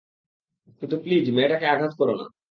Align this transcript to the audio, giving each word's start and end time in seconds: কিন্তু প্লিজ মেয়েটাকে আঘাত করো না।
কিন্তু 0.79 0.95
প্লিজ 1.03 1.25
মেয়েটাকে 1.29 1.65
আঘাত 1.67 1.91
করো 1.99 2.13
না। 2.15 2.25